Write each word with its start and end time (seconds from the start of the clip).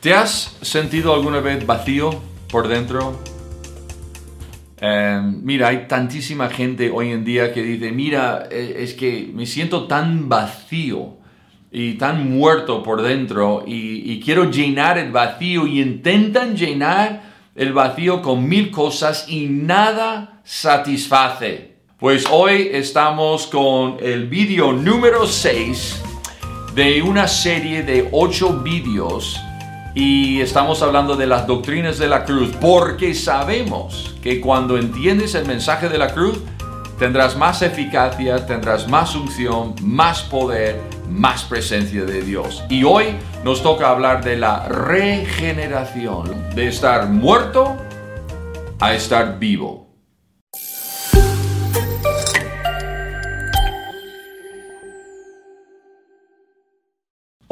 ¿Te 0.00 0.14
has 0.14 0.56
sentido 0.62 1.12
alguna 1.12 1.40
vez 1.40 1.66
vacío 1.66 2.22
por 2.50 2.68
dentro? 2.68 3.20
Eh, 4.80 5.20
mira, 5.42 5.68
hay 5.68 5.88
tantísima 5.88 6.48
gente 6.48 6.90
hoy 6.90 7.10
en 7.10 7.22
día 7.22 7.52
que 7.52 7.62
dice, 7.62 7.92
mira, 7.92 8.48
eh, 8.50 8.76
es 8.78 8.94
que 8.94 9.30
me 9.34 9.44
siento 9.44 9.86
tan 9.86 10.26
vacío 10.26 11.18
y 11.70 11.98
tan 11.98 12.30
muerto 12.30 12.82
por 12.82 13.02
dentro 13.02 13.62
y, 13.66 14.10
y 14.10 14.20
quiero 14.20 14.50
llenar 14.50 14.96
el 14.96 15.12
vacío 15.12 15.66
y 15.66 15.82
intentan 15.82 16.56
llenar 16.56 17.20
el 17.54 17.74
vacío 17.74 18.22
con 18.22 18.48
mil 18.48 18.70
cosas 18.70 19.26
y 19.28 19.48
nada 19.48 20.40
satisface. 20.44 21.74
Pues 21.98 22.24
hoy 22.30 22.70
estamos 22.72 23.46
con 23.48 23.98
el 24.00 24.28
vídeo 24.28 24.72
número 24.72 25.26
6 25.26 26.02
de 26.74 27.02
una 27.02 27.28
serie 27.28 27.82
de 27.82 28.08
8 28.10 28.62
vídeos 28.62 29.38
y 29.94 30.40
estamos 30.40 30.82
hablando 30.82 31.16
de 31.16 31.26
las 31.26 31.46
doctrinas 31.46 31.98
de 31.98 32.08
la 32.08 32.24
cruz 32.24 32.50
porque 32.60 33.14
sabemos 33.14 34.14
que 34.22 34.40
cuando 34.40 34.78
entiendes 34.78 35.34
el 35.34 35.46
mensaje 35.46 35.88
de 35.88 35.98
la 35.98 36.12
cruz 36.12 36.38
tendrás 36.98 37.36
más 37.36 37.62
eficacia, 37.62 38.46
tendrás 38.46 38.86
más 38.86 39.14
unción, 39.14 39.74
más 39.82 40.22
poder, 40.22 40.80
más 41.08 41.42
presencia 41.44 42.04
de 42.04 42.22
Dios. 42.22 42.62
Y 42.68 42.84
hoy 42.84 43.16
nos 43.42 43.62
toca 43.62 43.88
hablar 43.88 44.22
de 44.22 44.36
la 44.36 44.68
regeneración, 44.68 46.50
de 46.54 46.68
estar 46.68 47.08
muerto 47.08 47.76
a 48.78 48.94
estar 48.94 49.38
vivo. 49.38 49.79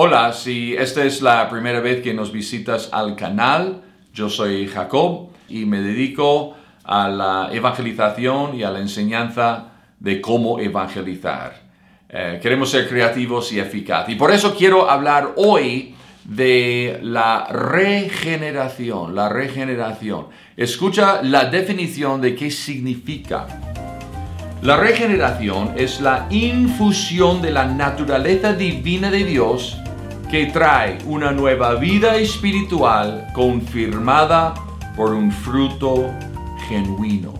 Hola, 0.00 0.32
si 0.32 0.76
esta 0.76 1.02
es 1.02 1.22
la 1.22 1.50
primera 1.50 1.80
vez 1.80 2.02
que 2.02 2.14
nos 2.14 2.30
visitas 2.30 2.88
al 2.92 3.16
canal, 3.16 3.82
yo 4.14 4.30
soy 4.30 4.68
Jacob 4.68 5.30
y 5.48 5.64
me 5.64 5.80
dedico 5.80 6.54
a 6.84 7.08
la 7.08 7.48
evangelización 7.50 8.54
y 8.54 8.62
a 8.62 8.70
la 8.70 8.78
enseñanza 8.78 9.72
de 9.98 10.20
cómo 10.20 10.60
evangelizar. 10.60 11.62
Eh, 12.08 12.38
queremos 12.40 12.70
ser 12.70 12.88
creativos 12.88 13.50
y 13.52 13.58
eficaces. 13.58 14.14
Y 14.14 14.16
por 14.16 14.30
eso 14.30 14.54
quiero 14.54 14.88
hablar 14.88 15.32
hoy 15.34 15.96
de 16.22 17.00
la 17.02 17.48
regeneración, 17.48 19.16
la 19.16 19.28
regeneración. 19.28 20.28
Escucha 20.56 21.22
la 21.24 21.46
definición 21.46 22.20
de 22.20 22.36
qué 22.36 22.52
significa. 22.52 23.48
La 24.62 24.76
regeneración 24.76 25.72
es 25.76 26.00
la 26.00 26.28
infusión 26.30 27.42
de 27.42 27.50
la 27.50 27.64
naturaleza 27.64 28.52
divina 28.52 29.10
de 29.10 29.24
Dios 29.24 29.76
que 30.30 30.46
trae 30.46 30.98
una 31.06 31.32
nueva 31.32 31.76
vida 31.76 32.16
espiritual 32.16 33.28
confirmada 33.32 34.52
por 34.94 35.14
un 35.14 35.32
fruto 35.32 36.12
genuino. 36.68 37.32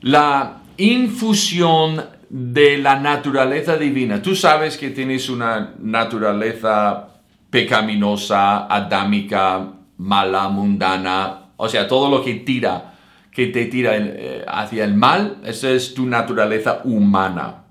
La 0.00 0.62
infusión 0.78 2.02
de 2.30 2.78
la 2.78 2.98
naturaleza 2.98 3.76
divina. 3.76 4.22
Tú 4.22 4.34
sabes 4.34 4.78
que 4.78 4.90
tienes 4.90 5.28
una 5.28 5.74
naturaleza 5.78 7.08
pecaminosa, 7.50 8.66
adámica, 8.66 9.72
mala, 9.98 10.48
mundana, 10.48 11.48
o 11.56 11.68
sea, 11.68 11.86
todo 11.86 12.08
lo 12.08 12.24
que 12.24 12.34
tira, 12.34 12.94
que 13.30 13.48
te 13.48 13.66
tira 13.66 13.92
eh, 13.94 14.44
hacia 14.46 14.84
el 14.84 14.94
mal, 14.94 15.38
esa 15.44 15.70
es 15.70 15.92
tu 15.92 16.06
naturaleza 16.06 16.80
humana. 16.84 17.64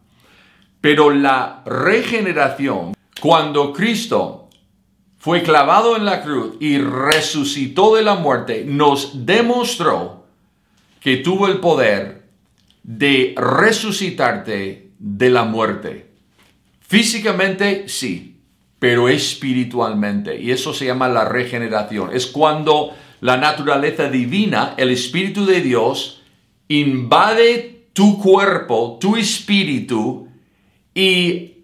Pero 0.82 1.10
la 1.10 1.64
regeneración 1.66 2.97
cuando 3.20 3.74
Cristo 3.74 4.50
fue 5.18 5.44
clavado 5.44 5.96
en 5.96 6.06
la 6.06 6.22
cruz 6.22 6.56
y 6.60 6.78
resucitó 6.78 7.96
de 7.96 8.04
la 8.04 8.16
muerte, 8.16 8.64
nos 8.66 9.26
demostró 9.26 10.26
que 11.00 11.18
tuvo 11.18 11.48
el 11.48 11.60
poder 11.60 12.24
de 12.84 13.36
resucitarte 13.38 14.92
de 15.00 15.30
la 15.30 15.44
muerte. 15.44 16.12
Físicamente 16.80 17.90
sí, 17.90 18.38
pero 18.80 19.10
espiritualmente. 19.10 20.40
Y 20.40 20.52
eso 20.52 20.74
se 20.74 20.86
llama 20.86 21.10
la 21.10 21.26
regeneración. 21.26 22.12
Es 22.14 22.28
cuando 22.28 22.94
la 23.22 23.38
naturaleza 23.38 24.10
divina, 24.10 24.74
el 24.78 24.92
Espíritu 24.92 25.46
de 25.46 25.62
Dios, 25.62 26.22
invade 26.68 27.88
tu 27.94 28.22
cuerpo, 28.22 28.98
tu 29.02 29.16
espíritu, 29.16 30.28
y 30.94 31.57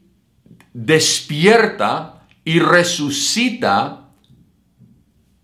despierta 0.73 2.25
y 2.43 2.59
resucita 2.59 4.09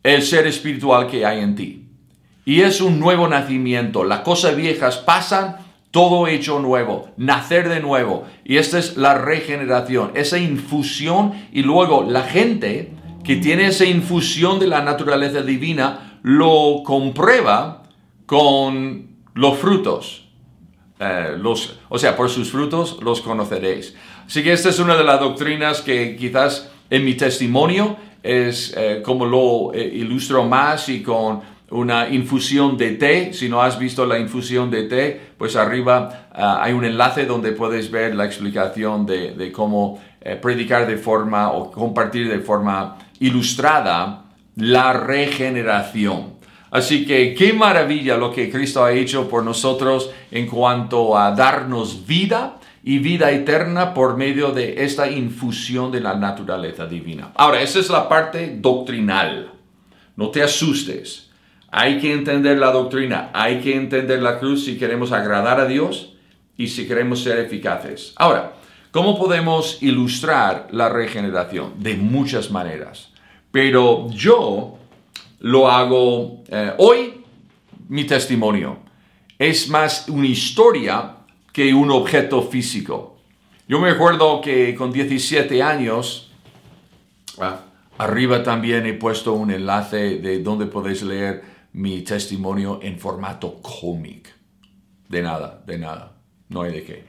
el 0.04 0.24
ser 0.24 0.48
espiritual 0.48 1.08
que 1.08 1.26
hay 1.26 1.40
en 1.40 1.56
ti. 1.56 1.86
Y 2.46 2.62
es 2.62 2.82
un 2.82 3.00
nuevo 3.00 3.28
nacimiento. 3.28 4.04
Las 4.04 4.22
cosas 4.22 4.56
viejas 4.56 4.98
pasan, 4.98 5.58
todo 5.92 6.28
hecho 6.28 6.60
nuevo, 6.60 7.10
nacer 7.18 7.70
de 7.70 7.80
nuevo. 7.80 8.26
Y 8.44 8.58
esta 8.58 8.80
es 8.80 8.98
la 8.98 9.16
regeneración, 9.16 10.12
esa 10.16 10.38
infusión. 10.38 11.34
Y 11.52 11.64
luego 11.64 12.04
la 12.04 12.24
gente 12.24 12.92
que 13.24 13.36
tiene 13.36 13.68
esa 13.68 13.86
infusión 13.86 14.60
de 14.60 14.68
la 14.68 14.82
naturaleza 14.82 15.42
divina 15.42 16.20
lo 16.24 16.82
comprueba 16.84 17.84
con 18.26 19.10
los 19.36 19.58
frutos. 19.58 20.26
Eh, 21.00 21.36
los, 21.38 21.80
o 21.88 21.98
sea, 21.98 22.16
por 22.18 22.30
sus 22.30 22.52
frutos 22.52 22.98
los 23.02 23.22
conoceréis. 23.22 23.96
Así 24.30 24.44
que 24.44 24.54
esta 24.54 24.70
es 24.70 24.78
una 24.78 24.96
de 24.96 25.04
las 25.04 25.20
doctrinas 25.20 25.82
que 25.82 26.16
quizás 26.16 26.70
en 26.92 27.04
mi 27.04 27.16
testimonio 27.16 27.98
es 28.22 28.72
eh, 28.78 29.02
como 29.04 29.26
lo 29.26 29.74
eh, 29.74 29.82
ilustro 29.84 30.44
más 30.44 30.88
y 30.88 31.02
con 31.02 31.42
una 31.72 32.08
infusión 32.10 32.78
de 32.78 32.92
té. 32.92 33.34
Si 33.34 33.50
no 33.50 33.64
has 33.64 33.80
visto 33.80 34.06
la 34.06 34.20
infusión 34.20 34.70
de 34.70 34.84
té, 34.84 35.20
pues 35.36 35.56
arriba 35.56 36.28
ah, 36.32 36.60
hay 36.62 36.74
un 36.74 36.86
enlace 36.86 37.26
donde 37.26 37.54
puedes 37.54 37.90
ver 37.90 38.14
la 38.14 38.26
explicación 38.26 39.08
de, 39.08 39.52
cómo 39.52 40.00
eh, 40.22 40.36
predicar 40.36 40.86
de 40.86 40.98
forma 40.98 41.52
o 41.52 41.72
compartir 41.72 42.30
de 42.30 42.38
forma 42.38 43.00
ilustrada 43.20 44.26
la 44.58 44.94
regeneración. 44.94 46.38
Así 46.70 47.04
que 47.04 47.34
qué 47.34 47.52
maravilla 47.52 48.16
lo 48.16 48.32
que 48.32 48.52
Cristo 48.52 48.86
ha 48.86 48.92
hecho 48.92 49.28
por 49.28 49.44
nosotros 49.44 50.12
en 50.30 50.46
cuanto 50.46 51.18
a 51.18 51.32
darnos 51.32 52.06
vida 52.06 52.60
y 52.84 53.00
vida 53.00 53.32
eterna 53.32 53.94
por 53.94 54.18
medio 54.18 54.52
de 54.52 54.84
esta 54.84 55.10
infusión 55.10 55.92
de 55.92 56.00
la 56.00 56.16
naturaleza 56.16 56.86
divina. 56.86 57.32
Ahora, 57.36 57.62
esa 57.62 57.80
es 57.80 57.90
la 57.90 58.08
parte 58.08 58.58
doctrinal. 58.60 59.52
No 60.16 60.30
te 60.30 60.42
asustes. 60.42 61.30
Hay 61.72 62.00
que 62.00 62.14
entender 62.14 62.58
la 62.58 62.72
doctrina, 62.72 63.30
hay 63.34 63.60
que 63.60 63.76
entender 63.76 64.22
la 64.22 64.40
cruz 64.40 64.66
si 64.66 64.78
queremos 64.78 65.12
agradar 65.12 65.60
a 65.60 65.68
Dios 65.68 66.14
y 66.58 66.68
si 66.68 66.88
queremos 66.88 67.22
ser 67.22 67.38
eficaces. 67.40 68.14
Ahora, 68.16 68.54
¿cómo 68.92 69.18
podemos 69.18 69.78
ilustrar 69.82 70.68
la 70.72 70.90
regeneración? 70.90 71.74
De 71.78 71.96
muchas 71.96 72.50
maneras. 72.50 73.12
Pero 73.52 74.10
yo 74.12 74.80
lo 75.40 75.70
hago 75.70 76.44
eh, 76.50 76.74
hoy, 76.78 77.24
mi 77.88 78.06
testimonio. 78.06 78.80
Es 79.38 79.70
más 79.70 80.10
una 80.10 80.28
historia 80.28 81.19
que 81.52 81.74
un 81.74 81.92
objeto 81.92 82.42
físico. 82.44 83.18
Yo 83.68 83.80
me 83.80 83.92
acuerdo 83.92 84.42
que 84.42 84.74
con 84.76 84.92
17 84.92 85.62
años, 85.62 86.32
ah, 87.40 87.60
arriba 87.98 88.42
también 88.44 88.86
he 88.86 88.94
puesto 88.94 89.34
un 89.34 89.52
enlace 89.52 90.18
de 90.18 90.42
donde 90.42 90.66
podéis 90.66 91.04
leer 91.04 91.44
mi 91.74 92.02
testimonio 92.02 92.80
en 92.82 92.98
formato 92.98 93.62
cómic. 93.62 94.34
De 95.08 95.22
nada, 95.22 95.62
de 95.66 95.78
nada, 95.78 96.14
no 96.50 96.64
hay 96.64 96.72
de 96.72 96.84
qué. 96.84 97.04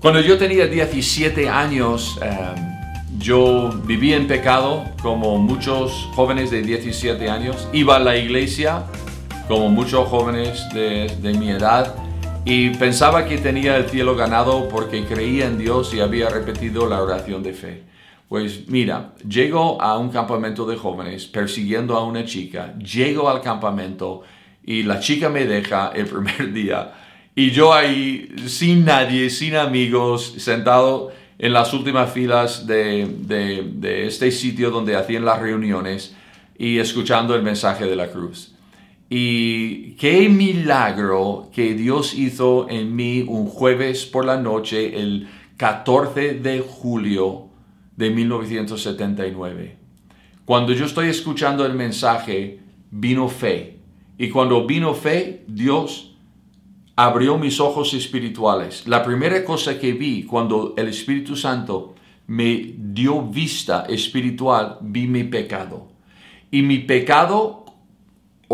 Cuando 0.00 0.20
yo 0.20 0.36
tenía 0.36 0.66
17 0.66 1.48
años, 1.48 2.18
em, 2.20 3.18
yo 3.18 3.70
vivía 3.86 4.16
en 4.16 4.26
pecado 4.26 4.84
como 5.02 5.38
muchos 5.38 6.10
jóvenes 6.14 6.50
de 6.50 6.60
17 6.60 7.30
años. 7.30 7.66
Iba 7.72 7.96
a 7.96 7.98
la 7.98 8.16
iglesia 8.16 8.84
como 9.48 9.70
muchos 9.70 10.06
jóvenes 10.08 10.68
de, 10.74 11.08
de 11.22 11.32
mi 11.32 11.50
edad 11.50 12.03
y 12.44 12.70
pensaba 12.70 13.24
que 13.24 13.38
tenía 13.38 13.76
el 13.76 13.88
cielo 13.88 14.14
ganado 14.16 14.68
porque 14.68 15.04
creía 15.04 15.46
en 15.46 15.56
Dios 15.56 15.94
y 15.94 16.00
había 16.00 16.28
repetido 16.28 16.86
la 16.86 17.02
oración 17.02 17.42
de 17.42 17.54
fe. 17.54 17.84
Pues 18.28 18.68
mira, 18.68 19.14
llego 19.26 19.80
a 19.80 19.96
un 19.96 20.10
campamento 20.10 20.66
de 20.66 20.76
jóvenes 20.76 21.26
persiguiendo 21.26 21.96
a 21.96 22.04
una 22.04 22.24
chica, 22.24 22.74
llego 22.78 23.30
al 23.30 23.40
campamento 23.40 24.22
y 24.62 24.82
la 24.82 25.00
chica 25.00 25.30
me 25.30 25.46
deja 25.46 25.92
el 25.94 26.06
primer 26.06 26.52
día 26.52 26.92
y 27.34 27.50
yo 27.50 27.72
ahí 27.72 28.28
sin 28.46 28.84
nadie, 28.84 29.30
sin 29.30 29.56
amigos, 29.56 30.34
sentado 30.38 31.12
en 31.38 31.52
las 31.52 31.72
últimas 31.72 32.12
filas 32.12 32.66
de, 32.66 33.08
de, 33.20 33.70
de 33.74 34.06
este 34.06 34.30
sitio 34.30 34.70
donde 34.70 34.96
hacían 34.96 35.24
las 35.24 35.40
reuniones 35.40 36.14
y 36.58 36.78
escuchando 36.78 37.34
el 37.34 37.42
mensaje 37.42 37.86
de 37.86 37.96
la 37.96 38.08
cruz. 38.08 38.54
Y 39.08 39.92
qué 39.92 40.28
milagro 40.28 41.50
que 41.52 41.74
Dios 41.74 42.14
hizo 42.14 42.68
en 42.70 42.96
mí 42.96 43.24
un 43.26 43.46
jueves 43.46 44.06
por 44.06 44.24
la 44.24 44.38
noche, 44.38 44.98
el 45.00 45.28
14 45.56 46.34
de 46.34 46.60
julio 46.60 47.48
de 47.96 48.10
1979. 48.10 49.76
Cuando 50.44 50.72
yo 50.72 50.86
estoy 50.86 51.08
escuchando 51.08 51.64
el 51.64 51.74
mensaje, 51.74 52.60
vino 52.90 53.28
fe. 53.28 53.78
Y 54.18 54.30
cuando 54.30 54.66
vino 54.66 54.94
fe, 54.94 55.44
Dios 55.48 56.16
abrió 56.96 57.38
mis 57.38 57.60
ojos 57.60 57.94
espirituales. 57.94 58.86
La 58.86 59.02
primera 59.02 59.44
cosa 59.44 59.78
que 59.78 59.92
vi 59.92 60.24
cuando 60.24 60.74
el 60.76 60.88
Espíritu 60.88 61.36
Santo 61.36 61.94
me 62.26 62.74
dio 62.76 63.22
vista 63.22 63.84
espiritual, 63.88 64.78
vi 64.80 65.06
mi 65.06 65.24
pecado. 65.24 65.88
Y 66.50 66.62
mi 66.62 66.78
pecado 66.78 67.63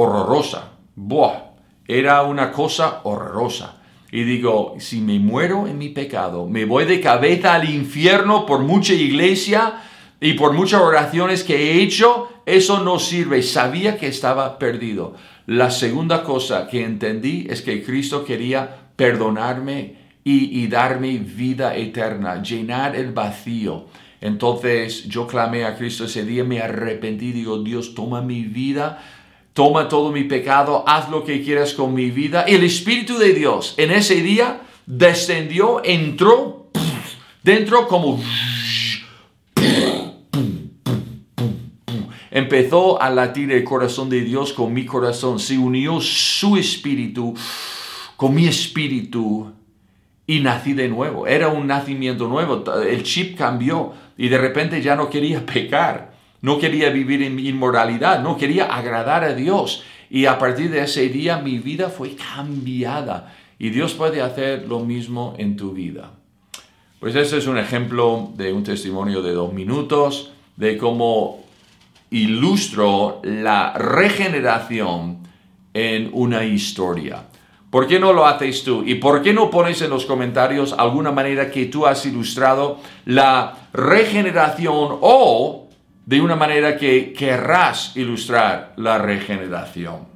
horrorosa. 0.01 0.73
Buah, 0.95 1.53
era 1.87 2.23
una 2.23 2.51
cosa 2.53 3.01
horrorosa. 3.05 3.77
Y 4.13 4.25
digo, 4.25 4.75
si 4.79 5.01
me 5.01 5.19
muero 5.19 5.67
en 5.67 5.79
mi 5.79 5.91
pecado, 5.91 6.47
me 6.47 6.65
voy 6.65 6.85
de 6.85 7.01
cabeza 7.01 7.55
al 7.55 7.69
infierno 7.69 8.45
por 8.45 8.61
mucha 8.61 8.93
iglesia 8.93 9.83
y 10.21 10.33
por 10.35 10.53
muchas 10.53 10.81
oraciones 10.81 11.45
que 11.45 11.57
he 11.57 11.83
hecho, 11.83 12.29
eso 12.45 12.81
no 12.81 12.99
sirve. 12.99 13.43
Sabía 13.43 13.97
que 13.97 14.09
estaba 14.09 14.59
perdido. 14.59 15.15
La 15.47 15.71
segunda 15.71 16.25
cosa 16.25 16.67
que 16.67 16.85
entendí 16.85 17.47
es 17.49 17.63
que 17.63 17.85
Cristo 17.85 18.25
quería 18.25 18.93
perdonarme 18.97 19.99
y, 20.23 20.67
darme 20.67 21.19
vida 21.19 21.75
eterna, 21.77 22.43
llenar 22.43 22.95
el 22.95 23.13
vacío. 23.13 23.87
Entonces 24.21 25.09
yo 25.09 25.27
clamé 25.27 25.65
a 25.65 25.77
Cristo 25.77 26.05
ese 26.05 26.25
día, 26.25 26.45
me 26.45 26.61
arrepentí, 26.61 27.33
digo, 27.33 27.63
Dios, 27.63 27.95
toma 27.95 28.21
mi 28.21 28.43
vida, 28.43 29.03
toma 29.53 29.89
todo 29.89 30.13
mi 30.13 30.25
pecado, 30.25 30.85
haz 30.87 31.11
lo 31.11 31.25
que 31.25 31.43
quieras 31.43 31.75
con 31.75 31.95
mi 31.95 32.11
vida. 32.11 32.43
El 32.43 32.65
Espíritu 32.65 33.19
de 33.19 33.33
Dios 33.33 33.75
en 33.77 33.91
ese 33.91 34.17
día 34.17 34.63
descendió, 34.87 35.83
entró 35.85 36.71
dentro 37.43 37.89
como 37.89 38.21
Empezó 42.33 43.03
a 43.03 43.11
latir 43.11 43.51
el 43.51 43.65
corazón 43.65 44.09
de 44.09 44.21
Dios 44.21 44.53
con 44.53 44.73
mi 44.73 44.87
corazón. 44.87 45.41
Se 45.41 45.59
unió 45.59 46.01
su 46.01 46.57
espíritu 46.57 47.35
con 48.17 48.35
mi 48.35 48.47
espíritu 48.47 49.53
y 50.27 50.39
nací 50.39 50.75
de 50.75 50.89
nuevo. 50.89 51.27
Era 51.27 51.49
un 51.49 51.67
nacimiento 51.67 52.29
nuevo. 52.29 52.63
El 52.83 53.03
chip 53.03 53.37
cambió 53.37 53.93
y 54.17 54.29
de 54.29 54.39
repente 54.39 54.81
ya 54.81 54.95
no 54.95 55.11
quería 55.11 55.45
pecar. 55.55 56.10
No 56.43 56.59
quería 56.59 56.91
vivir 56.91 57.23
en 57.23 57.39
inmoralidad. 57.39 58.23
No 58.23 58.37
quería 58.37 58.65
agradar 58.65 59.25
a 59.25 59.35
Dios. 59.35 59.85
Y 60.09 60.27
a 60.27 60.39
partir 60.39 60.71
de 60.71 60.83
ese 60.83 61.09
día 61.09 61.39
mi 61.39 61.59
vida 61.59 61.89
fue 61.89 62.17
cambiada. 62.17 63.35
Y 63.59 63.71
Dios 63.71 63.95
puede 63.95 64.23
hacer 64.23 64.67
lo 64.67 64.81
mismo 64.81 65.35
en 65.39 65.57
tu 65.57 65.73
vida. 65.73 66.13
Pues 66.99 67.15
ese 67.15 67.39
es 67.39 67.47
un 67.47 67.59
ejemplo 67.59 68.31
de 68.37 68.53
un 68.53 68.63
testimonio 68.63 69.23
de 69.23 69.33
dos 69.33 69.53
minutos, 69.53 70.33
de 70.57 70.77
cómo 70.77 71.45
ilustro 72.11 73.21
la 73.23 73.73
regeneración 73.75 75.19
en 75.73 76.11
una 76.13 76.45
historia. 76.45 77.25
¿Por 77.71 77.87
qué 77.87 78.01
no 78.01 78.13
lo 78.13 78.27
haces 78.27 78.65
tú? 78.65 78.83
¿Y 78.85 78.97
por 78.97 79.23
qué 79.23 79.33
no 79.33 79.49
pones 79.49 79.81
en 79.81 79.91
los 79.91 80.05
comentarios 80.05 80.75
alguna 80.77 81.13
manera 81.13 81.51
que 81.51 81.67
tú 81.67 81.87
has 81.87 82.05
ilustrado 82.05 82.81
la 83.05 83.69
regeneración 83.73 84.99
o 85.01 85.60
de 86.11 86.21
una 86.21 86.35
manera 86.35 86.77
que 86.77 87.13
querrás 87.13 87.97
ilustrar 87.97 88.73
la 88.77 88.99
regeneración? 88.99 90.09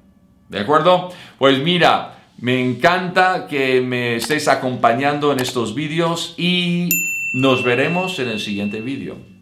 ¿De 0.48 0.58
acuerdo? 0.58 1.12
Pues 1.38 1.60
mira, 1.60 2.16
me 2.38 2.60
encanta 2.60 3.46
que 3.46 3.80
me 3.80 4.16
estés 4.16 4.48
acompañando 4.48 5.30
en 5.30 5.38
estos 5.38 5.76
vídeos 5.76 6.34
y 6.36 6.88
nos 7.34 7.62
veremos 7.62 8.18
en 8.18 8.28
el 8.28 8.40
siguiente 8.40 8.80
vídeo. 8.80 9.33